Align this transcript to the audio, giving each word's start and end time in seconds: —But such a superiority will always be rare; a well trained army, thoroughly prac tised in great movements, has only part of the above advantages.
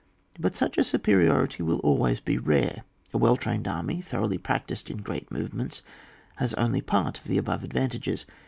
—But 0.39 0.55
such 0.55 0.79
a 0.79 0.83
superiority 0.83 1.61
will 1.61 1.77
always 1.81 2.19
be 2.19 2.39
rare; 2.39 2.85
a 3.13 3.19
well 3.19 3.37
trained 3.37 3.67
army, 3.67 4.01
thoroughly 4.01 4.39
prac 4.39 4.65
tised 4.65 4.89
in 4.89 5.03
great 5.03 5.29
movements, 5.31 5.83
has 6.37 6.55
only 6.55 6.81
part 6.81 7.19
of 7.19 7.25
the 7.25 7.37
above 7.37 7.63
advantages. 7.63 8.25